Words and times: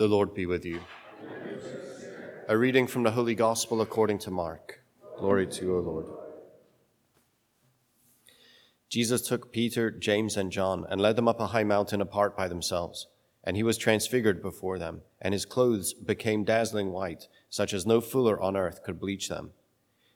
The 0.00 0.08
Lord 0.08 0.32
be 0.32 0.46
with 0.46 0.64
you. 0.64 0.80
A 2.48 2.56
reading 2.56 2.86
from 2.86 3.02
the 3.02 3.10
Holy 3.10 3.34
Gospel 3.34 3.82
according 3.82 4.16
to 4.20 4.30
Mark. 4.30 4.80
Glory 5.18 5.46
to 5.46 5.62
you, 5.62 5.76
O 5.76 5.80
Lord. 5.80 6.06
Jesus 8.88 9.20
took 9.20 9.52
Peter, 9.52 9.90
James, 9.90 10.38
and 10.38 10.50
John 10.50 10.86
and 10.88 11.02
led 11.02 11.16
them 11.16 11.28
up 11.28 11.38
a 11.38 11.48
high 11.48 11.64
mountain 11.64 12.00
apart 12.00 12.34
by 12.34 12.48
themselves. 12.48 13.08
And 13.44 13.58
he 13.58 13.62
was 13.62 13.76
transfigured 13.76 14.40
before 14.40 14.78
them, 14.78 15.02
and 15.20 15.34
his 15.34 15.44
clothes 15.44 15.92
became 15.92 16.44
dazzling 16.44 16.92
white, 16.92 17.28
such 17.50 17.74
as 17.74 17.84
no 17.84 18.00
fuller 18.00 18.40
on 18.40 18.56
earth 18.56 18.82
could 18.82 18.98
bleach 18.98 19.28
them. 19.28 19.50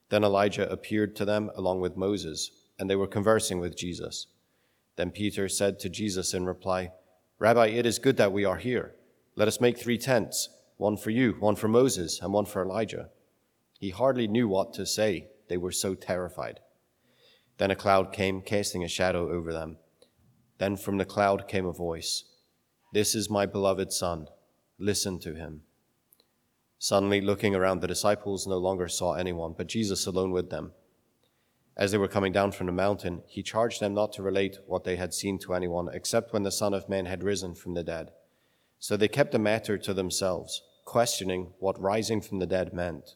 Then 0.09 0.25
Elijah 0.25 0.67
appeared 0.73 1.15
to 1.17 1.27
them 1.27 1.51
along 1.55 1.81
with 1.81 1.95
Moses, 1.95 2.53
and 2.79 2.89
they 2.89 2.97
were 2.97 3.07
conversing 3.07 3.61
with 3.61 3.77
Jesus. 3.77 4.29
Then 4.97 5.11
Peter 5.11 5.47
said 5.47 5.79
to 5.81 5.91
Jesus 5.91 6.33
in 6.33 6.47
reply, 6.47 6.93
Rabbi, 7.39 7.67
it 7.67 7.85
is 7.85 7.99
good 7.99 8.17
that 8.17 8.33
we 8.33 8.47
are 8.47 8.57
here. 8.57 8.95
Let 9.37 9.49
us 9.49 9.61
make 9.61 9.79
three 9.79 9.99
tents 9.99 10.49
one 10.77 10.97
for 10.97 11.11
you, 11.11 11.37
one 11.41 11.57
for 11.57 11.69
Moses, 11.69 12.21
and 12.21 12.33
one 12.33 12.47
for 12.47 12.63
Elijah. 12.63 13.11
He 13.79 13.91
hardly 13.91 14.27
knew 14.27 14.49
what 14.49 14.73
to 14.75 14.87
say. 14.87 15.29
They 15.49 15.57
were 15.57 15.73
so 15.73 15.95
terrified. 15.95 16.61
Then 17.59 17.71
a 17.71 17.77
cloud 17.77 18.13
came, 18.13 18.41
casting 18.41 18.83
a 18.83 18.89
shadow 18.89 19.31
over 19.31 19.53
them. 19.53 19.77
Then 20.59 20.77
from 20.77 20.99
the 20.99 21.05
cloud 21.05 21.47
came 21.49 21.67
a 21.67 21.73
voice 21.73 22.25
This 22.93 23.15
is 23.15 23.31
my 23.31 23.47
beloved 23.47 23.93
Son. 23.93 24.29
Listen 24.79 25.19
to 25.21 25.35
him. 25.35 25.63
Suddenly, 26.79 27.21
looking 27.21 27.55
around, 27.55 27.81
the 27.81 27.87
disciples 27.87 28.47
no 28.47 28.59
longer 28.59 28.89
saw 28.89 29.15
anyone, 29.15 29.55
but 29.57 29.69
Jesus 29.69 30.07
alone 30.07 30.33
with 30.33 30.51
them. 30.51 30.73
As 31.77 31.91
they 31.91 31.99
were 31.99 32.09
coming 32.09 32.33
down 32.33 32.53
from 32.53 32.67
the 32.67 32.73
mountain, 32.73 33.23
he 33.27 33.43
charged 33.43 33.81
them 33.81 33.95
not 33.95 34.13
to 34.13 34.23
relate 34.23 34.59
what 34.67 34.85
they 34.85 34.97
had 34.97 35.15
seen 35.15 35.39
to 35.41 35.55
anyone, 35.55 35.89
except 35.93 36.33
when 36.33 36.43
the 36.43 36.53
Son 36.53 36.75
of 36.75 36.89
Man 36.89 37.07
had 37.07 37.25
risen 37.25 37.55
from 37.55 37.75
the 37.75 37.83
dead. 37.83 38.11
So 38.85 38.99
they 38.99 39.09
kept 39.09 39.33
the 39.33 39.39
matter 39.39 39.79
to 39.79 39.95
themselves, 39.95 40.61
questioning 40.85 41.55
what 41.59 41.81
rising 41.81 42.21
from 42.21 42.39
the 42.39 42.47
dead 42.47 42.75
meant. 42.75 43.15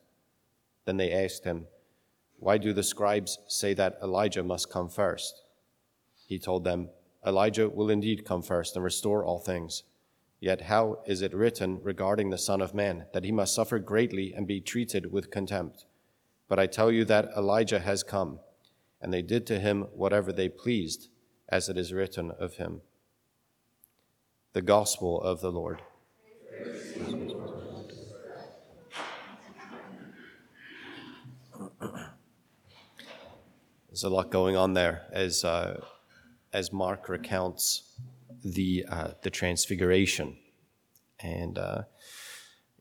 Then 0.87 0.97
they 0.97 1.13
asked 1.13 1.45
him, 1.45 1.67
Why 2.39 2.57
do 2.57 2.73
the 2.73 2.83
scribes 2.83 3.39
say 3.49 3.75
that 3.75 3.99
Elijah 4.03 4.43
must 4.43 4.71
come 4.71 4.89
first? 4.89 5.43
He 6.27 6.39
told 6.39 6.65
them, 6.65 6.89
Elijah 7.27 7.69
will 7.69 7.91
indeed 7.91 8.25
come 8.25 8.41
first 8.41 8.77
and 8.77 8.83
restore 8.83 9.23
all 9.23 9.41
things. 9.41 9.83
Yet 10.41 10.63
how 10.63 11.01
is 11.05 11.21
it 11.21 11.35
written 11.35 11.83
regarding 11.83 12.31
the 12.31 12.39
Son 12.39 12.63
of 12.63 12.73
Man 12.73 13.05
that 13.13 13.25
he 13.25 13.31
must 13.31 13.55
suffer 13.55 13.79
greatly 13.79 14.33
and 14.33 14.47
be 14.47 14.63
treated 14.63 15.13
with 15.13 15.31
contempt? 15.31 15.85
But 16.49 16.59
I 16.59 16.67
tell 16.67 16.91
you 16.91 17.05
that 17.05 17.29
Elijah 17.37 17.81
has 17.81 18.03
come, 18.03 18.39
and 19.03 19.13
they 19.13 19.21
did 19.21 19.47
to 19.49 19.61
him 19.61 19.83
whatever 19.93 20.33
they 20.33 20.49
pleased, 20.49 21.11
as 21.47 21.69
it 21.69 21.77
is 21.77 21.93
written 21.93 22.31
of 22.31 22.55
him. 22.55 22.81
The 24.55 24.63
Gospel 24.63 25.21
of 25.21 25.41
the 25.41 25.53
Lord. 25.53 25.83
There's 33.89 34.05
a 34.05 34.09
lot 34.09 34.31
going 34.31 34.57
on 34.57 34.73
there 34.75 35.07
as, 35.13 35.45
uh, 35.45 35.81
as 36.53 36.73
Mark 36.73 37.09
recounts 37.09 37.99
the, 38.43 38.87
uh, 38.89 39.09
the 39.23 39.31
transfiguration. 39.31 40.37
And, 41.21 41.59
uh, 41.59 41.83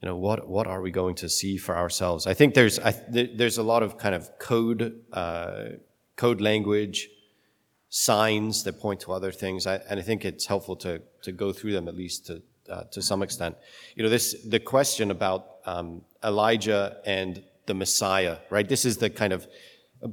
you 0.01 0.07
know, 0.07 0.15
what, 0.15 0.47
what 0.47 0.67
are 0.67 0.81
we 0.81 0.91
going 0.91 1.15
to 1.15 1.27
see 1.27 1.57
for 1.57 1.75
ourselves? 1.75 2.27
I 2.27 2.33
think 2.33 2.53
there's, 2.53 2.79
I, 2.79 2.91
there's 3.09 3.57
a 3.57 3.63
lot 3.63 3.83
of 3.83 3.97
kind 3.97 4.15
of 4.15 4.29
code, 4.39 5.01
uh, 5.11 5.63
code 6.15 6.39
language, 6.39 7.09
signs 7.89 8.63
that 8.63 8.79
point 8.79 8.99
to 9.01 9.11
other 9.13 9.31
things. 9.31 9.65
I, 9.65 9.75
and 9.89 9.99
I 9.99 10.03
think 10.03 10.25
it's 10.25 10.45
helpful 10.45 10.75
to, 10.77 11.01
to 11.23 11.31
go 11.31 11.53
through 11.53 11.73
them 11.73 11.87
at 11.87 11.95
least 11.95 12.27
to, 12.27 12.41
uh, 12.69 12.83
to 12.91 13.01
some 13.01 13.23
extent. 13.23 13.55
You 13.95 14.03
know, 14.03 14.09
this, 14.09 14.35
the 14.43 14.59
question 14.59 15.11
about 15.11 15.57
um, 15.65 16.01
Elijah 16.23 16.97
and 17.05 17.43
the 17.65 17.73
Messiah, 17.73 18.37
right? 18.49 18.67
This 18.67 18.85
is 18.85 18.97
the 18.97 19.09
kind 19.09 19.33
of 19.33 19.47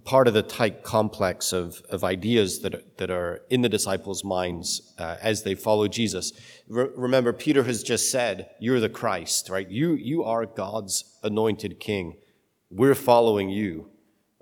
part 0.05 0.29
of 0.29 0.35
the 0.35 0.43
tight 0.43 0.83
complex 0.83 1.53
of, 1.53 1.83
of 1.91 2.05
ideas 2.05 2.61
that 2.61 2.75
are, 2.75 2.83
that 2.97 3.11
are 3.11 3.43
in 3.51 3.63
the 3.63 3.69
disciples' 3.69 4.25
minds 4.25 4.95
uh, 4.99 5.17
as 5.21 5.43
they 5.43 5.55
follow 5.55 5.89
Jesus. 5.89 6.33
Re- 6.69 6.89
remember, 6.97 7.33
Peter 7.33 7.65
has 7.65 7.83
just 7.83 8.11
said, 8.11 8.51
You're 8.59 8.81
the 8.81 8.89
Christ, 8.89 9.51
right? 9.51 9.69
You, 9.69 9.93
you 9.93 10.25
are 10.25 10.47
God's 10.47 11.19
anointed 11.23 11.81
king. 11.81 12.17
We're 12.71 12.95
following 12.95 13.51
you, 13.51 13.91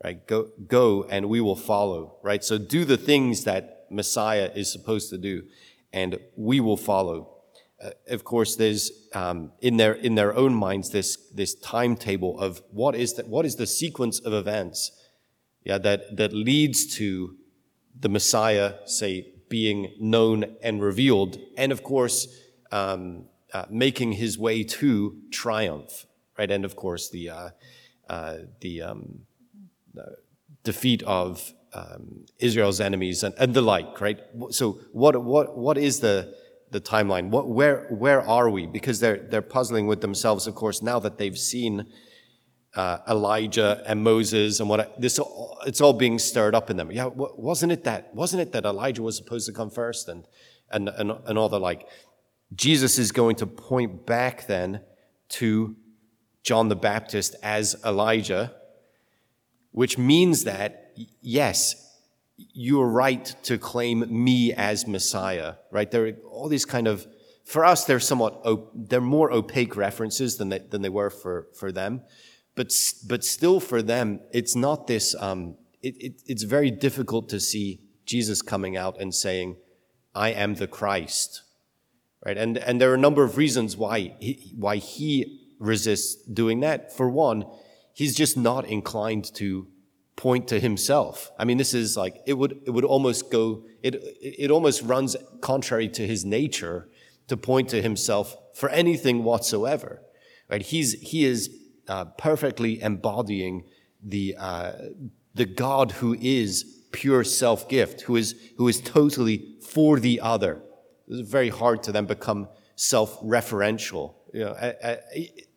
right? 0.04 0.26
Go, 0.26 0.50
go 0.66 1.04
and 1.04 1.28
we 1.28 1.40
will 1.40 1.56
follow, 1.56 2.16
right? 2.22 2.42
So 2.42 2.58
do 2.58 2.84
the 2.84 2.96
things 2.96 3.44
that 3.44 3.86
Messiah 3.90 4.50
is 4.54 4.72
supposed 4.72 5.10
to 5.10 5.18
do, 5.18 5.44
and 5.92 6.18
we 6.36 6.60
will 6.60 6.76
follow. 6.76 7.28
Uh, 7.82 7.90
of 8.08 8.24
course, 8.24 8.56
there's 8.56 8.90
um, 9.12 9.52
in 9.60 9.76
their 9.76 9.92
in 9.92 10.14
their 10.14 10.34
own 10.34 10.54
minds 10.54 10.90
this 10.90 11.16
this 11.34 11.54
timetable 11.54 12.38
of 12.38 12.62
what 12.70 12.94
is 12.94 13.14
that 13.14 13.28
what 13.28 13.44
is 13.44 13.56
the 13.56 13.66
sequence 13.66 14.18
of 14.20 14.32
events 14.32 14.92
yeah, 15.64 15.78
that, 15.78 16.16
that 16.16 16.32
leads 16.32 16.86
to 16.96 17.36
the 17.98 18.08
Messiah, 18.08 18.74
say, 18.84 19.28
being 19.48 19.94
known 20.00 20.56
and 20.62 20.82
revealed, 20.82 21.38
and 21.56 21.72
of 21.72 21.82
course, 21.82 22.26
um, 22.70 23.26
uh, 23.52 23.66
making 23.70 24.12
his 24.12 24.38
way 24.38 24.64
to 24.64 25.18
triumph, 25.30 26.06
right? 26.38 26.50
And 26.50 26.64
of 26.64 26.74
course, 26.74 27.10
the, 27.10 27.30
uh, 27.30 27.48
uh, 28.08 28.36
the, 28.60 28.82
um, 28.82 29.20
defeat 30.64 31.02
of 31.04 31.52
um, 31.74 32.26
Israel's 32.38 32.80
enemies 32.80 33.22
and, 33.22 33.34
and 33.38 33.54
the 33.54 33.62
like, 33.62 34.00
right? 34.00 34.20
So, 34.50 34.80
what, 34.92 35.22
what, 35.22 35.56
what 35.56 35.78
is 35.78 36.00
the, 36.00 36.34
the 36.70 36.80
timeline? 36.80 37.30
What, 37.30 37.48
where, 37.48 37.86
where 37.88 38.20
are 38.20 38.50
we? 38.50 38.66
Because 38.66 39.00
they're, 39.00 39.18
they're 39.18 39.42
puzzling 39.42 39.86
with 39.86 40.00
themselves, 40.00 40.46
of 40.46 40.54
course, 40.54 40.82
now 40.82 40.98
that 40.98 41.18
they've 41.18 41.38
seen 41.38 41.86
uh, 42.74 42.98
Elijah 43.08 43.82
and 43.86 44.02
Moses 44.02 44.60
and 44.60 44.68
what 44.68 45.00
this 45.00 45.20
it's 45.66 45.80
all 45.80 45.92
being 45.92 46.18
stirred 46.18 46.54
up 46.54 46.70
in 46.70 46.76
them. 46.76 46.90
Yeah, 46.90 47.10
wasn't 47.12 47.72
it 47.72 47.84
that 47.84 48.14
wasn't 48.14 48.42
it 48.42 48.52
that 48.52 48.64
Elijah 48.64 49.02
was 49.02 49.16
supposed 49.16 49.46
to 49.46 49.52
come 49.52 49.70
first 49.70 50.08
and 50.08 50.26
and 50.70 50.88
and, 50.88 51.12
and 51.26 51.38
all 51.38 51.48
the 51.48 51.60
like. 51.60 51.86
Jesus 52.54 52.98
is 52.98 53.12
going 53.12 53.36
to 53.36 53.46
point 53.46 54.06
back 54.06 54.46
then 54.46 54.82
to 55.30 55.76
John 56.42 56.68
the 56.68 56.76
Baptist 56.76 57.34
as 57.42 57.76
Elijah, 57.84 58.54
which 59.72 59.98
means 59.98 60.44
that 60.44 60.92
yes, 61.20 61.74
you're 62.36 62.88
right 62.88 63.24
to 63.42 63.58
claim 63.58 64.04
me 64.08 64.52
as 64.52 64.86
Messiah, 64.86 65.54
right? 65.70 65.90
There 65.90 66.06
are 66.06 66.12
all 66.30 66.48
these 66.48 66.64
kind 66.64 66.86
of 66.86 67.06
for 67.44 67.64
us 67.64 67.84
they're 67.84 68.00
somewhat 68.00 68.46
they're 68.88 69.00
more 69.00 69.32
opaque 69.32 69.76
references 69.76 70.36
than 70.36 70.48
they, 70.48 70.60
than 70.60 70.80
they 70.80 70.88
were 70.88 71.10
for 71.10 71.48
for 71.58 71.72
them 71.72 72.02
but, 72.54 72.72
but 73.06 73.24
still 73.24 73.60
for 73.60 73.82
them, 73.82 74.20
it's 74.32 74.54
not 74.54 74.86
this, 74.86 75.14
um, 75.18 75.56
it, 75.80 75.94
it, 75.98 76.22
it's 76.26 76.42
very 76.42 76.70
difficult 76.70 77.28
to 77.30 77.40
see 77.40 77.80
Jesus 78.04 78.42
coming 78.42 78.76
out 78.76 79.00
and 79.00 79.14
saying, 79.14 79.56
I 80.14 80.30
am 80.30 80.54
the 80.54 80.66
Christ. 80.66 81.42
Right? 82.24 82.36
And, 82.36 82.58
and 82.58 82.80
there 82.80 82.90
are 82.90 82.94
a 82.94 82.98
number 82.98 83.24
of 83.24 83.36
reasons 83.36 83.76
why 83.76 84.14
he, 84.20 84.54
why 84.56 84.76
he 84.76 85.54
resists 85.58 86.16
doing 86.26 86.60
that. 86.60 86.94
For 86.94 87.08
one, 87.08 87.46
he's 87.94 88.14
just 88.14 88.36
not 88.36 88.64
inclined 88.66 89.32
to 89.34 89.66
point 90.16 90.48
to 90.48 90.60
himself. 90.60 91.30
I 91.38 91.44
mean, 91.44 91.58
this 91.58 91.74
is 91.74 91.96
like, 91.96 92.20
it 92.26 92.34
would, 92.34 92.60
it 92.66 92.70
would 92.70 92.84
almost 92.84 93.30
go, 93.30 93.64
it, 93.82 93.96
it 94.20 94.50
almost 94.50 94.82
runs 94.82 95.16
contrary 95.40 95.88
to 95.88 96.06
his 96.06 96.24
nature 96.24 96.88
to 97.28 97.36
point 97.36 97.70
to 97.70 97.80
himself 97.80 98.36
for 98.54 98.68
anything 98.68 99.24
whatsoever. 99.24 100.02
Right? 100.50 100.62
He's, 100.62 100.92
he 101.00 101.24
is 101.24 101.50
uh, 101.88 102.06
perfectly 102.18 102.80
embodying 102.82 103.64
the, 104.02 104.36
uh, 104.38 104.72
the 105.34 105.46
God 105.46 105.92
who 105.92 106.14
is 106.20 106.82
pure 106.92 107.24
self 107.24 107.68
gift, 107.68 108.02
who 108.02 108.16
is, 108.16 108.34
who 108.58 108.68
is 108.68 108.80
totally 108.80 109.56
for 109.62 109.98
the 109.98 110.20
other. 110.20 110.62
It's 111.08 111.28
very 111.28 111.48
hard 111.48 111.82
to 111.84 111.92
then 111.92 112.04
become 112.04 112.48
self 112.76 113.20
referential. 113.22 114.14
You 114.32 114.44
know, 114.44 114.56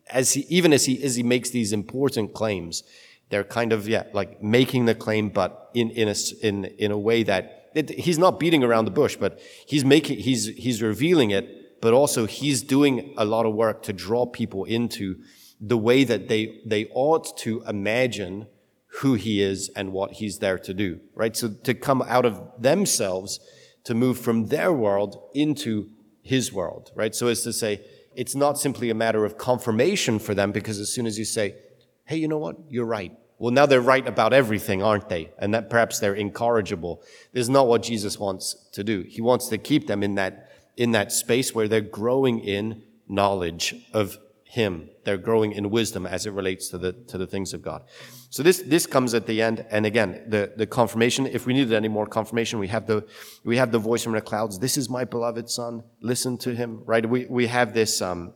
as 0.08 0.32
he, 0.32 0.46
even 0.48 0.72
as 0.72 0.84
he, 0.84 1.02
as 1.02 1.16
he 1.16 1.22
makes 1.22 1.50
these 1.50 1.72
important 1.72 2.32
claims, 2.34 2.82
they're 3.28 3.44
kind 3.44 3.72
of, 3.72 3.88
yeah, 3.88 4.04
like 4.12 4.42
making 4.42 4.86
the 4.86 4.94
claim, 4.94 5.28
but 5.28 5.70
in, 5.74 5.90
in, 5.90 6.08
a, 6.08 6.14
in, 6.42 6.64
in 6.64 6.90
a 6.90 6.98
way 6.98 7.22
that 7.24 7.70
it, 7.74 7.90
he's 7.90 8.18
not 8.18 8.38
beating 8.38 8.62
around 8.62 8.84
the 8.84 8.90
bush, 8.90 9.16
but 9.16 9.40
he's 9.66 9.84
making, 9.84 10.18
he's, 10.18 10.46
he's 10.46 10.80
revealing 10.80 11.30
it, 11.30 11.80
but 11.80 11.92
also 11.92 12.26
he's 12.26 12.62
doing 12.62 13.14
a 13.16 13.24
lot 13.24 13.46
of 13.46 13.54
work 13.54 13.82
to 13.82 13.92
draw 13.92 14.26
people 14.26 14.64
into 14.64 15.16
the 15.60 15.76
way 15.76 16.04
that 16.04 16.28
they, 16.28 16.60
they 16.64 16.86
ought 16.92 17.36
to 17.38 17.62
imagine 17.66 18.46
who 19.00 19.14
he 19.14 19.42
is 19.42 19.68
and 19.76 19.92
what 19.92 20.12
he's 20.12 20.38
there 20.38 20.58
to 20.58 20.72
do, 20.72 21.00
right? 21.14 21.36
So 21.36 21.50
to 21.50 21.74
come 21.74 22.02
out 22.02 22.24
of 22.24 22.40
themselves, 22.58 23.40
to 23.84 23.94
move 23.94 24.18
from 24.18 24.46
their 24.46 24.72
world 24.72 25.30
into 25.34 25.90
his 26.22 26.52
world, 26.52 26.90
right? 26.94 27.14
So 27.14 27.28
as 27.28 27.42
to 27.42 27.52
say, 27.52 27.84
it's 28.16 28.34
not 28.34 28.58
simply 28.58 28.90
a 28.90 28.94
matter 28.94 29.24
of 29.24 29.38
confirmation 29.38 30.18
for 30.18 30.34
them 30.34 30.50
because 30.50 30.78
as 30.80 30.92
soon 30.92 31.06
as 31.06 31.18
you 31.18 31.24
say, 31.24 31.54
hey, 32.04 32.16
you 32.16 32.28
know 32.28 32.38
what? 32.38 32.56
You're 32.68 32.86
right. 32.86 33.12
Well, 33.38 33.52
now 33.52 33.66
they're 33.66 33.82
right 33.82 34.06
about 34.06 34.32
everything, 34.32 34.82
aren't 34.82 35.08
they? 35.10 35.30
And 35.38 35.52
that 35.52 35.68
perhaps 35.68 35.98
they're 35.98 36.14
incorrigible. 36.14 37.02
This 37.32 37.42
is 37.42 37.50
not 37.50 37.68
what 37.68 37.82
Jesus 37.82 38.18
wants 38.18 38.54
to 38.72 38.82
do. 38.82 39.02
He 39.02 39.20
wants 39.20 39.48
to 39.48 39.58
keep 39.58 39.86
them 39.86 40.02
in 40.02 40.14
that, 40.14 40.50
in 40.76 40.92
that 40.92 41.12
space 41.12 41.54
where 41.54 41.68
they're 41.68 41.82
growing 41.82 42.40
in 42.40 42.82
knowledge 43.06 43.74
of 43.92 44.18
him. 44.48 44.88
They're 45.04 45.16
growing 45.16 45.52
in 45.52 45.70
wisdom 45.70 46.06
as 46.06 46.24
it 46.24 46.32
relates 46.32 46.68
to 46.68 46.78
the, 46.78 46.92
to 46.92 47.18
the 47.18 47.26
things 47.26 47.52
of 47.52 47.62
God. 47.62 47.82
So 48.30 48.42
this, 48.42 48.62
this 48.62 48.86
comes 48.86 49.12
at 49.12 49.26
the 49.26 49.42
end. 49.42 49.66
And 49.70 49.84
again, 49.84 50.24
the, 50.28 50.52
the 50.56 50.66
confirmation, 50.66 51.26
if 51.26 51.46
we 51.46 51.52
needed 51.52 51.72
any 51.72 51.88
more 51.88 52.06
confirmation, 52.06 52.58
we 52.58 52.68
have 52.68 52.86
the, 52.86 53.04
we 53.44 53.56
have 53.56 53.72
the 53.72 53.78
voice 53.78 54.04
from 54.04 54.12
the 54.12 54.20
clouds. 54.20 54.58
This 54.58 54.76
is 54.76 54.88
my 54.88 55.04
beloved 55.04 55.50
son. 55.50 55.82
Listen 56.00 56.38
to 56.38 56.54
him, 56.54 56.82
right? 56.86 57.04
We, 57.08 57.26
we 57.26 57.48
have 57.48 57.74
this, 57.74 58.00
um, 58.00 58.34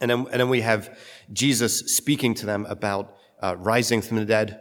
and 0.00 0.10
then, 0.10 0.26
and 0.30 0.40
then 0.40 0.48
we 0.48 0.60
have 0.60 0.98
Jesus 1.32 1.96
speaking 1.96 2.34
to 2.34 2.46
them 2.46 2.66
about 2.68 3.14
uh, 3.40 3.56
rising 3.58 4.02
from 4.02 4.16
the 4.16 4.24
dead. 4.24 4.60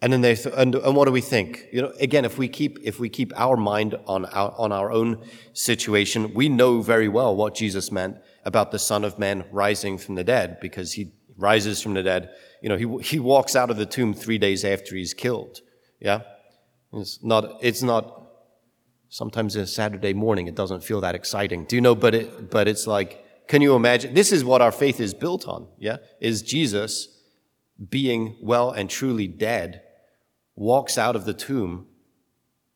And 0.00 0.12
then 0.12 0.20
they, 0.20 0.36
th- 0.36 0.54
and, 0.56 0.76
and 0.76 0.94
what 0.94 1.06
do 1.06 1.12
we 1.12 1.20
think? 1.20 1.66
You 1.72 1.82
know, 1.82 1.92
again, 1.98 2.24
if 2.24 2.38
we 2.38 2.48
keep, 2.48 2.78
if 2.84 3.00
we 3.00 3.08
keep 3.08 3.32
our 3.36 3.56
mind 3.56 3.96
on 4.06 4.26
our, 4.26 4.54
on 4.56 4.70
our 4.70 4.92
own 4.92 5.24
situation, 5.54 6.34
we 6.34 6.48
know 6.48 6.82
very 6.82 7.08
well 7.08 7.34
what 7.34 7.56
Jesus 7.56 7.90
meant 7.90 8.16
about 8.44 8.70
the 8.70 8.78
Son 8.78 9.04
of 9.04 9.18
Man 9.18 9.44
rising 9.50 9.98
from 9.98 10.14
the 10.14 10.24
dead 10.24 10.58
because 10.60 10.92
he 10.92 11.12
rises 11.36 11.82
from 11.82 11.94
the 11.94 12.02
dead. 12.02 12.30
You 12.62 12.68
know, 12.68 12.76
he, 12.76 13.02
he 13.02 13.18
walks 13.18 13.54
out 13.54 13.70
of 13.70 13.76
the 13.76 13.86
tomb 13.86 14.14
three 14.14 14.38
days 14.38 14.64
after 14.64 14.96
he's 14.96 15.14
killed. 15.14 15.60
Yeah. 16.00 16.22
It's 16.92 17.22
not, 17.22 17.58
it's 17.60 17.82
not, 17.82 18.14
sometimes 19.10 19.56
a 19.56 19.66
Saturday 19.66 20.12
morning, 20.12 20.46
it 20.46 20.54
doesn't 20.54 20.84
feel 20.84 21.00
that 21.00 21.14
exciting. 21.14 21.64
Do 21.64 21.76
you 21.76 21.82
know? 21.82 21.94
But 21.94 22.14
it, 22.14 22.50
but 22.50 22.68
it's 22.68 22.86
like, 22.86 23.24
can 23.48 23.62
you 23.62 23.74
imagine? 23.74 24.14
This 24.14 24.32
is 24.32 24.44
what 24.44 24.60
our 24.60 24.72
faith 24.72 25.00
is 25.00 25.14
built 25.14 25.48
on. 25.48 25.66
Yeah. 25.78 25.98
Is 26.20 26.42
Jesus 26.42 27.08
being 27.88 28.36
well 28.42 28.70
and 28.70 28.90
truly 28.90 29.26
dead 29.26 29.82
walks 30.54 30.98
out 30.98 31.14
of 31.14 31.24
the 31.24 31.32
tomb 31.32 31.86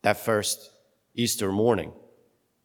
that 0.01 0.17
first 0.17 0.71
Easter 1.15 1.51
morning. 1.51 1.93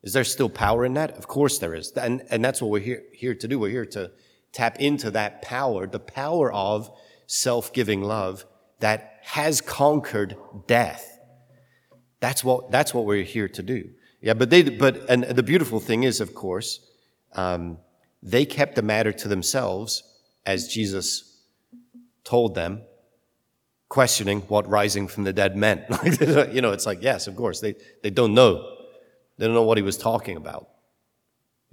Is 0.08 0.14
there 0.14 0.24
still 0.24 0.48
power 0.48 0.86
in 0.86 0.94
that? 0.94 1.18
Of 1.18 1.28
course 1.28 1.58
there 1.58 1.74
is. 1.74 1.92
And, 1.92 2.22
and 2.30 2.42
that's 2.42 2.62
what 2.62 2.70
we're 2.70 2.80
here, 2.80 3.02
here 3.12 3.34
to 3.34 3.46
do. 3.46 3.58
We're 3.58 3.68
here 3.68 3.84
to 3.84 4.10
tap 4.52 4.80
into 4.80 5.10
that 5.10 5.42
power, 5.42 5.86
the 5.86 6.00
power 6.00 6.50
of 6.50 6.90
self-giving 7.26 8.00
love 8.00 8.46
that 8.80 9.18
has 9.20 9.60
conquered 9.60 10.34
death. 10.66 11.18
That's 12.20 12.42
what, 12.42 12.70
that's 12.70 12.94
what 12.94 13.04
we're 13.04 13.22
here 13.22 13.50
to 13.50 13.62
do. 13.62 13.90
Yeah, 14.22 14.32
but 14.32 14.48
they, 14.48 14.62
but, 14.62 15.10
and 15.10 15.24
the 15.24 15.42
beautiful 15.42 15.78
thing 15.78 16.04
is, 16.04 16.22
of 16.22 16.34
course, 16.34 16.80
um, 17.34 17.76
they 18.22 18.46
kept 18.46 18.76
the 18.76 18.82
matter 18.82 19.12
to 19.12 19.28
themselves 19.28 20.04
as 20.46 20.68
Jesus 20.68 21.42
told 22.24 22.54
them, 22.54 22.80
questioning 23.90 24.40
what 24.48 24.66
rising 24.66 25.06
from 25.06 25.24
the 25.24 25.34
dead 25.34 25.54
meant. 25.54 25.82
you 26.50 26.62
know, 26.62 26.72
it's 26.72 26.86
like, 26.86 27.02
yes, 27.02 27.26
of 27.26 27.36
course, 27.36 27.60
they, 27.60 27.74
they 28.02 28.08
don't 28.08 28.32
know. 28.32 28.76
They 29.38 29.46
don't 29.46 29.54
know 29.54 29.62
what 29.62 29.78
he 29.78 29.82
was 29.82 29.96
talking 29.96 30.36
about. 30.36 30.68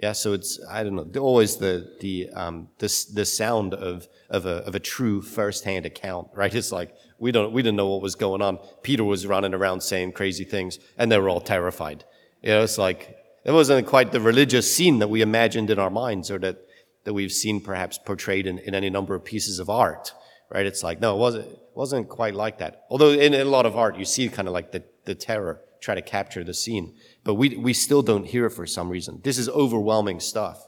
Yeah, 0.02 0.12
so 0.12 0.34
it's 0.34 0.60
I 0.70 0.84
don't 0.84 0.96
know 0.96 1.22
always 1.22 1.56
the 1.58 1.96
the 2.02 2.30
um, 2.34 2.68
the, 2.80 3.06
the 3.14 3.26
sound 3.26 3.74
of 3.74 4.08
of 4.30 4.46
a 4.46 4.58
of 4.68 4.76
a 4.76 4.80
true 4.80 5.22
firsthand 5.22 5.86
account, 5.86 6.28
right? 6.34 6.54
It's 6.54 6.72
like 6.72 6.94
we 7.18 7.32
don't 7.32 7.54
we 7.54 7.62
didn't 7.62 7.78
know 7.78 7.90
what 7.90 8.02
was 8.02 8.16
going 8.16 8.42
on. 8.42 8.60
Peter 8.84 9.06
was 9.06 9.26
running 9.26 9.54
around 9.54 9.82
saying 9.82 10.12
crazy 10.12 10.44
things, 10.44 10.80
and 10.98 11.10
they 11.10 11.18
were 11.18 11.30
all 11.30 11.40
terrified. 11.40 12.04
You 12.42 12.50
know, 12.50 12.64
it's 12.64 12.78
like 12.78 13.16
it 13.46 13.52
wasn't 13.52 13.88
quite 13.88 14.12
the 14.12 14.20
religious 14.20 14.74
scene 14.76 15.00
that 15.00 15.08
we 15.08 15.22
imagined 15.22 15.70
in 15.70 15.80
our 15.80 15.90
minds, 15.90 16.30
or 16.30 16.40
that 16.40 16.58
that 17.06 17.14
we've 17.14 17.32
seen 17.32 17.62
perhaps 17.62 17.98
portrayed 17.98 18.48
in, 18.48 18.60
in 18.60 18.76
any 18.76 18.90
number 18.90 19.16
of 19.16 19.24
pieces 19.24 19.60
of 19.60 19.70
art, 19.70 20.14
right? 20.50 20.66
It's 20.66 20.84
like 20.84 21.00
no, 21.00 21.16
it 21.16 21.20
wasn't 21.20 21.46
it 21.46 21.60
wasn't 21.74 22.10
quite 22.10 22.36
like 22.36 22.58
that. 22.58 22.84
Although 22.90 23.12
in, 23.12 23.34
in 23.34 23.48
a 23.48 23.50
lot 23.50 23.66
of 23.66 23.78
art, 23.78 23.98
you 23.98 24.04
see 24.04 24.28
kind 24.28 24.50
of 24.50 24.54
like 24.54 24.74
the 24.74 24.84
the 25.06 25.16
terror 25.16 25.62
try 25.86 25.96
to 25.96 26.02
capture 26.02 26.44
the 26.44 26.54
scene. 26.54 26.96
But 27.24 27.36
we, 27.36 27.56
we 27.56 27.74
still 27.74 28.02
don't 28.02 28.26
hear 28.26 28.48
it 28.48 28.50
for 28.50 28.66
some 28.66 28.90
reason. 28.90 29.22
This 29.24 29.38
is 29.38 29.48
overwhelming 29.48 30.20
stuff. 30.20 30.66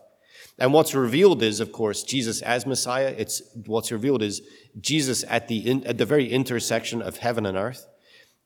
And 0.59 0.73
what's 0.73 0.93
revealed 0.93 1.41
is, 1.43 1.59
of 1.59 1.71
course, 1.71 2.03
Jesus 2.03 2.41
as 2.41 2.65
Messiah. 2.65 3.13
It's 3.17 3.41
what's 3.65 3.91
revealed 3.91 4.21
is 4.21 4.41
Jesus 4.79 5.23
at 5.27 5.47
the 5.47 5.57
in, 5.57 5.85
at 5.85 5.97
the 5.97 6.05
very 6.05 6.31
intersection 6.31 7.01
of 7.01 7.17
heaven 7.17 7.45
and 7.45 7.57
earth. 7.57 7.87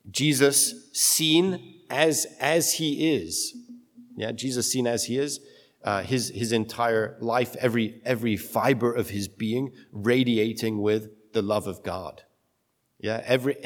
Jesus 0.10 0.90
seen 0.94 1.82
as 1.90 2.28
as 2.40 2.74
he 2.74 3.14
is. 3.16 3.56
Yeah, 4.16 4.32
Jesus 4.32 4.72
seen 4.72 4.88
as 4.88 5.06
he 5.06 5.18
is. 5.18 5.40
Uh, 5.84 6.04
his 6.04 6.30
his 6.30 6.52
entire 6.52 7.18
life, 7.22 7.56
every 7.60 8.02
every 8.06 8.36
fiber 8.38 8.94
of 8.94 9.10
his 9.10 9.28
being, 9.28 9.72
radiating 9.92 10.82
with 10.82 11.32
the 11.34 11.42
love 11.42 11.66
of 11.66 11.82
God. 11.82 12.24
Yeah, 13.02 13.22
every 13.26 13.58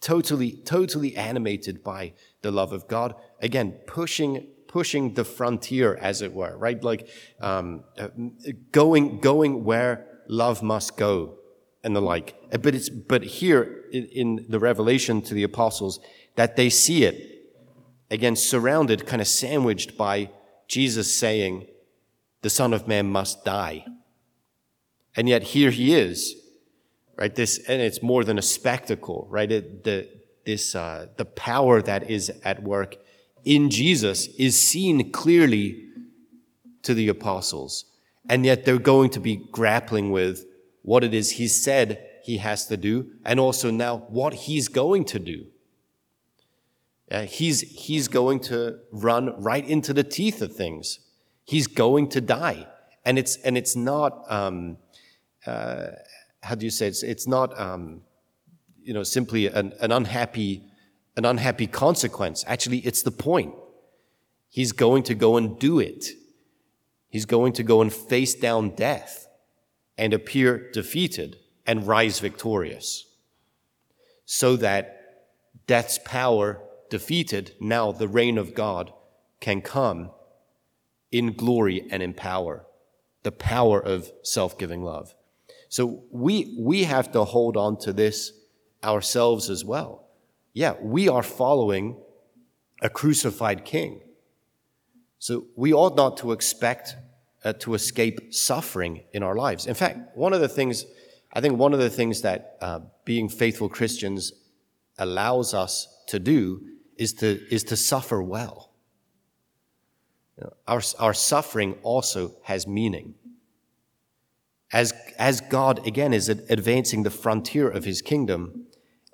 totally 0.00 0.52
totally 0.64 1.14
animated 1.16 1.84
by 1.84 2.14
the 2.42 2.50
love 2.50 2.72
of 2.72 2.88
God. 2.88 3.14
Again, 3.40 3.78
pushing 3.86 4.48
pushing 4.66 5.14
the 5.14 5.24
frontier, 5.24 5.94
as 5.94 6.20
it 6.20 6.32
were, 6.32 6.56
right? 6.56 6.82
Like 6.82 7.08
um, 7.40 7.84
uh, 7.96 8.08
going 8.72 9.20
going 9.20 9.62
where 9.62 10.08
love 10.28 10.64
must 10.64 10.96
go, 10.96 11.38
and 11.84 11.94
the 11.94 12.02
like. 12.02 12.34
Uh, 12.52 12.58
but 12.58 12.74
it's 12.74 12.88
but 12.88 13.22
here 13.22 13.84
in, 13.92 14.06
in 14.06 14.46
the 14.48 14.58
revelation 14.58 15.22
to 15.22 15.34
the 15.34 15.44
apostles 15.44 16.00
that 16.34 16.56
they 16.56 16.68
see 16.68 17.04
it 17.04 17.32
again, 18.10 18.34
surrounded, 18.34 19.06
kind 19.06 19.22
of 19.22 19.28
sandwiched 19.28 19.96
by 19.96 20.28
Jesus 20.66 21.16
saying, 21.16 21.68
"The 22.40 22.50
Son 22.50 22.74
of 22.74 22.88
Man 22.88 23.12
must 23.12 23.44
die," 23.44 23.86
and 25.14 25.28
yet 25.28 25.44
here 25.44 25.70
he 25.70 25.94
is, 25.94 26.34
right? 27.16 27.34
This 27.34 27.58
and 27.68 27.80
it's 27.80 28.02
more 28.02 28.24
than 28.24 28.38
a 28.38 28.42
spectacle, 28.42 29.26
right? 29.30 29.50
It, 29.50 29.84
the 29.84 30.08
this 30.44 30.74
uh, 30.74 31.06
the 31.16 31.24
power 31.24 31.82
that 31.82 32.10
is 32.10 32.30
at 32.44 32.62
work 32.62 32.96
in 33.44 33.70
Jesus 33.70 34.26
is 34.38 34.60
seen 34.60 35.12
clearly 35.12 35.88
to 36.82 36.94
the 36.94 37.08
apostles, 37.08 37.84
and 38.28 38.44
yet 38.44 38.64
they're 38.64 38.78
going 38.78 39.10
to 39.10 39.20
be 39.20 39.36
grappling 39.36 40.10
with 40.10 40.44
what 40.82 41.04
it 41.04 41.14
is 41.14 41.32
he 41.32 41.46
said 41.46 42.08
he 42.24 42.38
has 42.38 42.66
to 42.66 42.76
do, 42.76 43.12
and 43.24 43.38
also 43.38 43.70
now 43.70 43.98
what 44.08 44.34
he's 44.34 44.68
going 44.68 45.04
to 45.04 45.18
do. 45.18 45.46
Uh, 47.10 47.22
he's 47.22 47.60
he's 47.60 48.08
going 48.08 48.40
to 48.40 48.78
run 48.90 49.40
right 49.40 49.68
into 49.68 49.92
the 49.92 50.04
teeth 50.04 50.40
of 50.40 50.54
things. 50.54 51.00
He's 51.44 51.66
going 51.66 52.08
to 52.10 52.20
die, 52.20 52.66
and 53.04 53.18
it's 53.18 53.36
and 53.36 53.58
it's 53.58 53.76
not. 53.76 54.24
Um, 54.30 54.78
uh, 55.46 55.88
how 56.42 56.54
do 56.54 56.64
you 56.64 56.70
say 56.70 56.86
it's 56.86 57.02
it's 57.02 57.26
not 57.26 57.58
um, 57.58 58.02
you 58.84 58.92
know, 58.92 59.02
simply 59.02 59.46
an, 59.46 59.72
an 59.80 59.92
unhappy, 59.92 60.64
an 61.16 61.24
unhappy 61.24 61.66
consequence. 61.66 62.44
Actually, 62.46 62.78
it's 62.78 63.02
the 63.02 63.10
point. 63.10 63.54
He's 64.48 64.72
going 64.72 65.02
to 65.04 65.14
go 65.14 65.36
and 65.36 65.58
do 65.58 65.78
it. 65.78 66.06
He's 67.08 67.26
going 67.26 67.52
to 67.54 67.62
go 67.62 67.80
and 67.80 67.92
face 67.92 68.34
down 68.34 68.70
death 68.70 69.28
and 69.96 70.12
appear 70.12 70.70
defeated 70.72 71.36
and 71.66 71.86
rise 71.86 72.18
victorious. 72.18 73.06
So 74.24 74.56
that 74.56 75.28
death's 75.66 75.98
power 76.04 76.60
defeated, 76.90 77.54
now 77.60 77.92
the 77.92 78.08
reign 78.08 78.38
of 78.38 78.54
God 78.54 78.92
can 79.40 79.60
come 79.60 80.10
in 81.10 81.34
glory 81.34 81.86
and 81.90 82.02
in 82.02 82.14
power. 82.14 82.64
The 83.22 83.32
power 83.32 83.80
of 83.80 84.10
self-giving 84.22 84.82
love. 84.82 85.14
So 85.72 86.02
we, 86.10 86.54
we 86.58 86.84
have 86.84 87.12
to 87.12 87.24
hold 87.24 87.56
on 87.56 87.78
to 87.78 87.94
this 87.94 88.32
ourselves 88.84 89.48
as 89.48 89.64
well. 89.64 90.06
Yeah, 90.52 90.74
we 90.82 91.08
are 91.08 91.22
following 91.22 91.96
a 92.82 92.90
crucified 92.90 93.64
king. 93.64 94.02
So 95.18 95.46
we 95.56 95.72
ought 95.72 95.96
not 95.96 96.18
to 96.18 96.32
expect 96.32 96.94
uh, 97.42 97.54
to 97.60 97.72
escape 97.72 98.34
suffering 98.34 99.04
in 99.14 99.22
our 99.22 99.34
lives. 99.34 99.64
In 99.64 99.72
fact, 99.72 100.14
one 100.14 100.34
of 100.34 100.42
the 100.42 100.48
things, 100.48 100.84
I 101.32 101.40
think 101.40 101.58
one 101.58 101.72
of 101.72 101.78
the 101.78 101.88
things 101.88 102.20
that 102.20 102.58
uh, 102.60 102.80
being 103.06 103.30
faithful 103.30 103.70
Christians 103.70 104.34
allows 104.98 105.54
us 105.54 105.88
to 106.08 106.18
do 106.18 106.60
is 106.98 107.14
to, 107.14 107.40
is 107.50 107.64
to 107.64 107.78
suffer 107.78 108.22
well. 108.22 108.72
You 110.36 110.44
know, 110.44 110.52
our, 110.68 110.82
our 110.98 111.14
suffering 111.14 111.78
also 111.82 112.34
has 112.42 112.66
meaning. 112.66 113.14
As, 114.72 114.94
as 115.18 115.40
God, 115.40 115.86
again, 115.86 116.14
is 116.14 116.28
advancing 116.28 117.02
the 117.02 117.10
frontier 117.10 117.68
of 117.68 117.84
his 117.84 118.00
kingdom, 118.00 118.66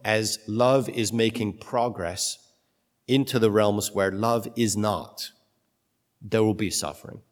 as 0.05 0.39
love 0.47 0.89
is 0.89 1.13
making 1.13 1.59
progress 1.59 2.39
into 3.09 3.39
the 3.39 3.51
realms 3.51 3.91
where 3.93 4.13
love 4.13 4.47
is 4.55 4.77
not, 4.77 5.33
there 6.23 6.45
will 6.45 6.55
be 6.55 6.71
suffering. 6.71 7.23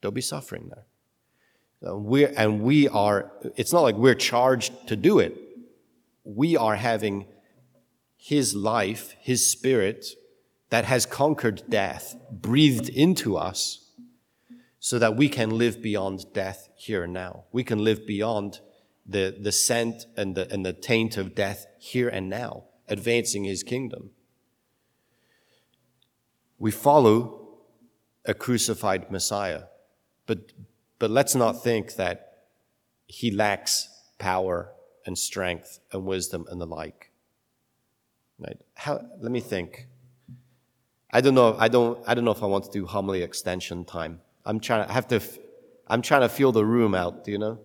There'll 0.00 0.12
be 0.12 0.20
suffering 0.20 0.70
there. 0.70 1.94
We're, 1.94 2.32
and 2.36 2.62
we 2.62 2.88
are, 2.88 3.32
it's 3.56 3.72
not 3.72 3.82
like 3.82 3.96
we're 3.96 4.14
charged 4.14 4.88
to 4.88 4.96
do 4.96 5.18
it. 5.18 5.36
We 6.24 6.56
are 6.56 6.76
having 6.76 7.26
His 8.16 8.54
life, 8.54 9.14
His 9.20 9.46
Spirit 9.50 10.06
that 10.70 10.84
has 10.84 11.04
conquered 11.04 11.62
death 11.68 12.16
breathed 12.30 12.88
into 12.88 13.36
us 13.36 13.89
so 14.80 14.98
that 14.98 15.14
we 15.14 15.28
can 15.28 15.50
live 15.50 15.80
beyond 15.80 16.24
death 16.32 16.68
here 16.74 17.04
and 17.04 17.12
now. 17.12 17.44
We 17.52 17.62
can 17.62 17.84
live 17.84 18.06
beyond 18.06 18.60
the, 19.06 19.36
the 19.38 19.52
scent 19.52 20.06
and 20.16 20.34
the, 20.34 20.50
and 20.52 20.66
the 20.66 20.72
taint 20.72 21.16
of 21.16 21.34
death 21.34 21.66
here 21.78 22.08
and 22.08 22.28
now, 22.28 22.64
advancing 22.88 23.44
his 23.44 23.62
kingdom. 23.62 24.10
We 26.58 26.70
follow 26.70 27.58
a 28.24 28.34
crucified 28.34 29.10
Messiah, 29.10 29.64
but, 30.26 30.52
But 31.00 31.10
let's 31.10 31.34
not 31.34 31.64
think 31.64 31.94
that 31.96 32.44
he 33.06 33.30
lacks 33.32 33.88
power 34.18 34.70
and 35.04 35.18
strength 35.18 35.80
and 35.92 36.04
wisdom 36.04 36.44
and 36.48 36.60
the 36.60 36.66
like. 36.66 37.10
Right? 38.38 38.60
How, 38.74 39.00
let 39.20 39.32
me 39.32 39.40
think. 39.40 39.88
I 41.10 41.20
don't 41.20 41.34
know. 41.34 41.56
I 41.58 41.68
don't. 41.68 41.98
I 42.06 42.14
don't 42.14 42.24
know 42.24 42.30
if 42.30 42.42
I 42.42 42.46
want 42.46 42.64
to 42.64 42.70
do 42.70 42.86
homily 42.86 43.22
extension 43.22 43.84
time. 43.84 44.20
I'm 44.44 44.60
trying. 44.60 44.84
to 44.84 44.90
I 44.90 44.94
have 44.94 45.08
to. 45.08 45.20
I'm 45.86 46.02
trying 46.02 46.22
to 46.22 46.28
feel 46.28 46.52
the 46.52 46.64
room 46.64 46.94
out. 46.94 47.24
Do 47.24 47.32
you 47.32 47.38
know? 47.38 47.58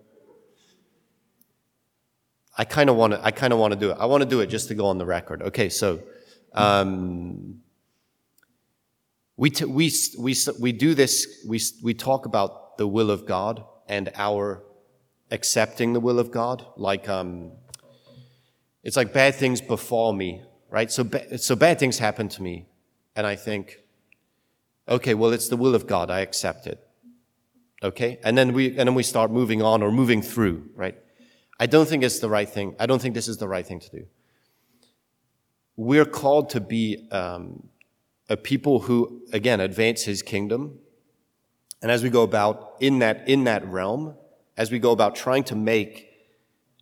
I 2.57 2.65
kind 2.65 2.89
of 2.89 2.95
want 2.95 3.13
to. 3.13 3.23
I 3.23 3.31
kind 3.31 3.53
of 3.53 3.59
want 3.59 3.73
to 3.73 3.79
do 3.79 3.91
it. 3.91 3.97
I 3.99 4.05
want 4.05 4.23
to 4.23 4.29
do 4.29 4.39
it 4.41 4.47
just 4.47 4.67
to 4.69 4.75
go 4.75 4.87
on 4.87 4.97
the 4.97 5.05
record. 5.05 5.41
Okay. 5.41 5.69
So, 5.69 6.01
um, 6.53 7.61
we 9.37 9.49
t- 9.49 9.65
we 9.65 9.91
we 10.17 10.35
we 10.59 10.71
do 10.71 10.93
this. 10.93 11.45
We 11.47 11.59
we 11.83 11.93
talk 11.93 12.25
about 12.25 12.77
the 12.77 12.87
will 12.87 13.11
of 13.11 13.25
God 13.25 13.63
and 13.87 14.11
our 14.15 14.63
accepting 15.31 15.93
the 15.93 15.99
will 15.99 16.19
of 16.19 16.31
God. 16.31 16.65
Like 16.77 17.09
um, 17.09 17.51
it's 18.83 18.97
like 18.97 19.13
bad 19.13 19.35
things 19.35 19.61
befall 19.61 20.13
me, 20.13 20.41
right? 20.69 20.91
So 20.91 21.03
ba- 21.03 21.37
so 21.37 21.55
bad 21.55 21.79
things 21.79 21.99
happen 21.99 22.29
to 22.29 22.43
me 22.43 22.67
and 23.15 23.25
I 23.25 23.35
think, 23.35 23.77
okay, 24.87 25.13
well, 25.13 25.31
it's 25.31 25.47
the 25.47 25.57
will 25.57 25.75
of 25.75 25.87
God. 25.87 26.09
I 26.09 26.19
accept 26.19 26.67
it. 26.67 26.85
Okay? 27.83 28.19
And 28.23 28.37
then 28.37 28.53
we, 28.53 28.69
and 28.69 28.87
then 28.87 28.95
we 28.95 29.03
start 29.03 29.31
moving 29.31 29.61
on 29.61 29.83
or 29.83 29.91
moving 29.91 30.21
through, 30.21 30.69
right? 30.75 30.97
I 31.59 31.65
don't 31.67 31.87
think 31.87 32.03
it's 32.03 32.19
the 32.19 32.29
right 32.29 32.49
thing. 32.49 32.75
I 32.79 32.85
don't 32.85 33.01
think 33.01 33.15
this 33.15 33.27
is 33.27 33.37
the 33.37 33.47
right 33.47 33.65
thing 33.65 33.79
to 33.79 33.89
do. 33.89 34.05
We're 35.77 36.05
called 36.05 36.49
to 36.51 36.59
be 36.59 37.07
um, 37.11 37.69
a 38.29 38.37
people 38.37 38.81
who, 38.81 39.21
again, 39.31 39.59
advance 39.59 40.03
His 40.03 40.21
kingdom. 40.21 40.79
And 41.81 41.91
as 41.91 42.03
we 42.03 42.09
go 42.09 42.23
about 42.23 42.75
in 42.79 42.99
that 42.99 43.27
in 43.27 43.43
that 43.45 43.65
realm, 43.67 44.15
as 44.57 44.71
we 44.71 44.79
go 44.79 44.91
about 44.91 45.15
trying 45.15 45.43
to 45.45 45.55
make, 45.55 46.09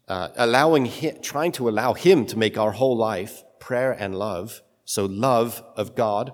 uh, 0.07 0.29
allowing 0.37 0.91
trying 1.21 1.51
to 1.53 1.69
allow 1.69 1.93
Him 1.93 2.25
to 2.27 2.37
make 2.37 2.57
our 2.57 2.71
whole 2.71 2.95
life 2.95 3.43
prayer 3.59 3.91
and 3.91 4.17
love, 4.17 4.61
so 4.85 5.05
love 5.05 5.63
of 5.75 5.95
God 5.95 6.33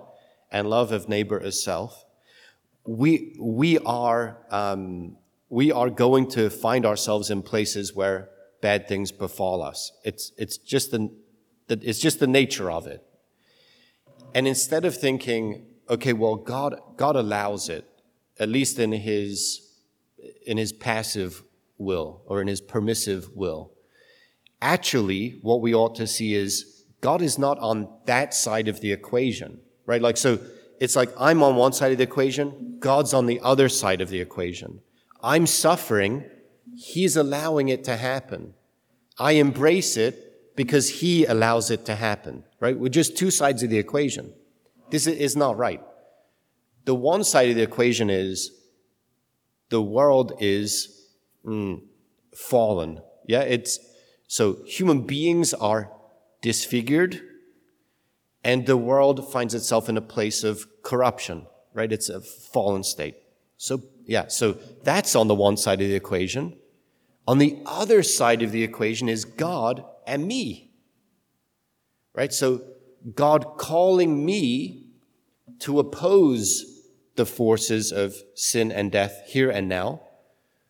and 0.50 0.68
love 0.68 0.92
of 0.92 1.08
neighbor 1.08 1.40
as 1.40 1.62
self. 1.62 2.04
We, 2.84 3.36
we 3.38 3.78
are, 3.78 4.38
um, 4.50 5.16
we 5.48 5.70
are 5.72 5.90
going 5.90 6.28
to 6.30 6.50
find 6.50 6.84
ourselves 6.86 7.30
in 7.30 7.42
places 7.42 7.94
where 7.94 8.30
bad 8.60 8.88
things 8.88 9.12
befall 9.12 9.62
us. 9.62 9.92
It's, 10.04 10.32
it's 10.36 10.58
just 10.58 10.90
the, 10.90 11.10
it's 11.68 11.98
just 11.98 12.20
the 12.20 12.26
nature 12.26 12.70
of 12.70 12.86
it. 12.86 13.02
And 14.34 14.46
instead 14.46 14.84
of 14.84 14.96
thinking, 14.96 15.66
okay, 15.88 16.12
well, 16.12 16.36
God, 16.36 16.80
God 16.96 17.16
allows 17.16 17.68
it, 17.68 17.84
at 18.38 18.48
least 18.48 18.78
in 18.78 18.92
his, 18.92 19.60
in 20.46 20.56
his 20.56 20.72
passive 20.72 21.42
will 21.78 22.22
or 22.26 22.40
in 22.40 22.48
his 22.48 22.60
permissive 22.60 23.30
will. 23.34 23.72
Actually, 24.62 25.38
what 25.42 25.60
we 25.60 25.74
ought 25.74 25.94
to 25.96 26.06
see 26.06 26.34
is 26.34 26.84
God 27.00 27.22
is 27.22 27.38
not 27.38 27.58
on 27.58 27.88
that 28.04 28.34
side 28.34 28.68
of 28.68 28.80
the 28.80 28.92
equation, 28.92 29.60
right? 29.90 30.00
Like, 30.00 30.16
so 30.16 30.38
it's 30.78 30.94
like 30.94 31.10
I'm 31.18 31.42
on 31.42 31.56
one 31.56 31.72
side 31.72 31.90
of 31.90 31.98
the 31.98 32.04
equation, 32.04 32.76
God's 32.78 33.12
on 33.12 33.26
the 33.26 33.40
other 33.40 33.68
side 33.68 34.00
of 34.00 34.08
the 34.08 34.20
equation. 34.20 34.80
I'm 35.20 35.46
suffering, 35.46 36.24
He's 36.76 37.16
allowing 37.16 37.68
it 37.68 37.82
to 37.84 37.96
happen. 37.96 38.54
I 39.18 39.32
embrace 39.32 39.96
it 39.96 40.54
because 40.54 41.00
He 41.00 41.24
allows 41.24 41.72
it 41.72 41.84
to 41.86 41.96
happen, 41.96 42.44
right? 42.60 42.78
We're 42.78 42.88
just 42.88 43.16
two 43.16 43.32
sides 43.32 43.64
of 43.64 43.70
the 43.70 43.78
equation. 43.78 44.32
This 44.90 45.08
is 45.08 45.34
not 45.36 45.58
right. 45.58 45.82
The 46.84 46.94
one 46.94 47.24
side 47.24 47.50
of 47.50 47.56
the 47.56 47.62
equation 47.62 48.10
is 48.10 48.52
the 49.70 49.82
world 49.82 50.34
is 50.38 51.08
mm, 51.44 51.82
fallen. 52.34 53.00
Yeah, 53.26 53.42
it's 53.42 53.80
so 54.28 54.58
human 54.64 55.00
beings 55.02 55.52
are 55.52 55.90
disfigured, 56.42 57.20
and 58.42 58.66
the 58.66 58.76
world 58.76 59.30
finds 59.32 59.54
itself 59.54 59.88
in 59.88 59.96
a 59.96 60.02
place 60.02 60.44
of 60.44 60.66
corruption, 60.82 61.46
right? 61.74 61.92
It's 61.92 62.08
a 62.08 62.20
fallen 62.20 62.82
state. 62.82 63.16
So, 63.56 63.82
yeah, 64.06 64.28
so 64.28 64.52
that's 64.82 65.14
on 65.14 65.28
the 65.28 65.34
one 65.34 65.56
side 65.56 65.80
of 65.82 65.88
the 65.88 65.94
equation. 65.94 66.56
On 67.28 67.38
the 67.38 67.58
other 67.66 68.02
side 68.02 68.42
of 68.42 68.52
the 68.52 68.62
equation 68.62 69.08
is 69.08 69.24
God 69.24 69.84
and 70.06 70.26
me, 70.26 70.70
right? 72.14 72.32
So, 72.32 72.62
God 73.14 73.56
calling 73.56 74.24
me 74.24 74.86
to 75.60 75.78
oppose 75.78 76.88
the 77.16 77.26
forces 77.26 77.92
of 77.92 78.16
sin 78.34 78.72
and 78.72 78.90
death 78.90 79.22
here 79.26 79.50
and 79.50 79.68
now 79.68 80.02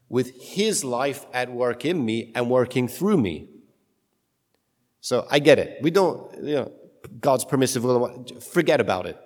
with 0.08 0.42
his 0.42 0.84
life 0.84 1.24
at 1.32 1.50
work 1.50 1.84
in 1.84 2.04
me 2.04 2.32
and 2.34 2.50
working 2.50 2.88
through 2.88 3.16
me. 3.16 3.48
So 5.00 5.26
I 5.30 5.38
get 5.38 5.58
it. 5.58 5.78
We 5.80 5.90
don't, 5.90 6.34
you 6.44 6.54
know, 6.56 6.72
God's 7.20 7.44
permissive 7.44 7.84
will, 7.84 8.26
forget 8.40 8.80
about 8.80 9.06
it. 9.06 9.18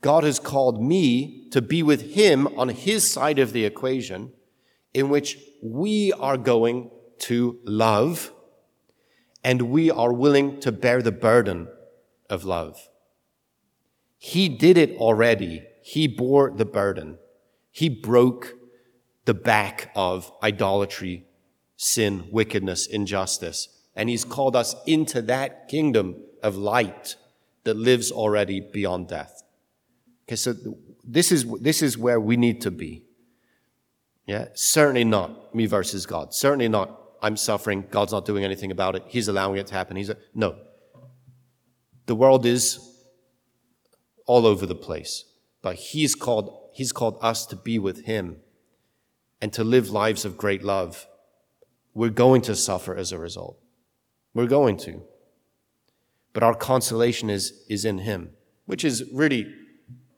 God 0.00 0.24
has 0.24 0.38
called 0.38 0.82
me 0.82 1.48
to 1.50 1.60
be 1.60 1.82
with 1.82 2.14
Him 2.14 2.46
on 2.58 2.70
His 2.70 3.10
side 3.10 3.38
of 3.38 3.52
the 3.52 3.64
equation, 3.64 4.32
in 4.94 5.08
which 5.08 5.38
we 5.62 6.12
are 6.12 6.36
going 6.36 6.90
to 7.20 7.58
love 7.64 8.32
and 9.44 9.62
we 9.62 9.90
are 9.90 10.12
willing 10.12 10.60
to 10.60 10.72
bear 10.72 11.02
the 11.02 11.12
burden 11.12 11.68
of 12.28 12.44
love. 12.44 12.88
He 14.18 14.48
did 14.48 14.76
it 14.76 14.96
already. 14.96 15.62
He 15.82 16.06
bore 16.06 16.50
the 16.50 16.64
burden. 16.64 17.18
He 17.70 17.88
broke 17.88 18.54
the 19.24 19.34
back 19.34 19.90
of 19.94 20.30
idolatry, 20.42 21.26
sin, 21.76 22.28
wickedness, 22.30 22.86
injustice 22.86 23.79
and 23.94 24.08
he's 24.08 24.24
called 24.24 24.56
us 24.56 24.74
into 24.86 25.22
that 25.22 25.68
kingdom 25.68 26.16
of 26.42 26.56
light 26.56 27.16
that 27.64 27.76
lives 27.76 28.10
already 28.10 28.60
beyond 28.60 29.08
death. 29.08 29.42
Okay, 30.26 30.36
so 30.36 30.54
this 31.04 31.32
is, 31.32 31.44
this 31.60 31.82
is 31.82 31.98
where 31.98 32.20
we 32.20 32.36
need 32.36 32.60
to 32.62 32.70
be. 32.70 33.04
Yeah, 34.26 34.46
certainly 34.54 35.04
not 35.04 35.54
me 35.54 35.66
versus 35.66 36.06
God. 36.06 36.32
Certainly 36.32 36.68
not 36.68 37.00
I'm 37.22 37.36
suffering, 37.36 37.84
God's 37.90 38.12
not 38.12 38.24
doing 38.24 38.44
anything 38.44 38.70
about 38.70 38.96
it, 38.96 39.04
He's 39.06 39.28
allowing 39.28 39.58
it 39.58 39.66
to 39.68 39.74
happen. 39.74 39.96
He's 39.96 40.08
a, 40.08 40.16
no. 40.34 40.56
The 42.06 42.14
world 42.14 42.46
is 42.46 42.78
all 44.26 44.46
over 44.46 44.66
the 44.66 44.74
place, 44.74 45.24
but 45.62 45.76
He's 45.76 46.14
called, 46.14 46.70
He's 46.72 46.92
called 46.92 47.18
us 47.20 47.44
to 47.46 47.56
be 47.56 47.78
with 47.78 48.04
Him 48.04 48.38
and 49.40 49.52
to 49.52 49.64
live 49.64 49.90
lives 49.90 50.24
of 50.24 50.36
great 50.36 50.62
love. 50.62 51.06
We're 51.92 52.10
going 52.10 52.42
to 52.42 52.54
suffer 52.54 52.94
as 52.94 53.12
a 53.12 53.18
result. 53.18 53.58
We're 54.34 54.46
going 54.46 54.76
to. 54.78 55.02
But 56.32 56.42
our 56.42 56.54
consolation 56.54 57.30
is, 57.30 57.64
is 57.68 57.84
in 57.84 57.98
Him, 57.98 58.30
which 58.66 58.84
is 58.84 59.04
really 59.12 59.52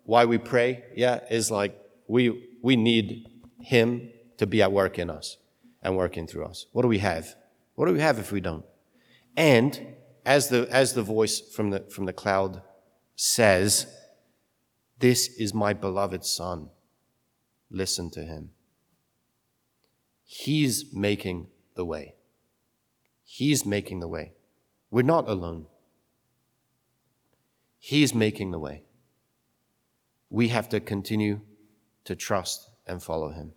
why 0.05 0.25
we 0.25 0.39
pray. 0.39 0.85
Yeah, 0.95 1.21
is 1.31 1.51
like 1.51 1.79
we, 2.07 2.49
we 2.63 2.77
need 2.77 3.27
Him 3.61 4.11
to 4.37 4.47
be 4.47 4.63
at 4.63 4.73
work 4.73 4.99
in 4.99 5.09
us 5.09 5.39
and 5.83 5.97
working 5.97 6.27
through 6.27 6.45
us. 6.45 6.67
What 6.73 6.83
do 6.83 6.89
we 6.89 6.99
have? 6.99 7.35
What 7.75 7.87
do 7.87 7.93
we 7.93 8.01
have 8.01 8.19
if 8.19 8.31
we 8.31 8.41
don't? 8.41 8.65
And 9.37 9.95
as 10.27 10.49
the, 10.49 10.69
as 10.71 10.93
the 10.93 11.03
voice 11.03 11.41
from 11.41 11.71
the, 11.71 11.81
from 11.81 12.05
the 12.05 12.13
cloud 12.13 12.63
says, 13.17 13.87
This 14.99 15.29
is 15.39 15.55
my 15.55 15.73
beloved 15.73 16.25
Son. 16.25 16.69
Listen 17.71 18.11
to 18.11 18.21
Him. 18.21 18.51
He's 20.25 20.93
making 20.93 21.49
the 21.75 21.85
way. 21.85 22.15
He's 23.35 23.65
making 23.65 24.01
the 24.01 24.09
way. 24.09 24.35
We're 24.91 25.01
not 25.01 25.27
alone. 25.27 25.65
He's 27.79 28.15
making 28.15 28.51
the 28.51 28.59
way. 28.59 28.83
We 30.29 30.49
have 30.49 30.69
to 30.69 30.81
continue 30.81 31.41
to 32.05 32.15
trust 32.15 32.69
and 32.87 33.03
follow 33.03 33.31
him. 33.31 33.53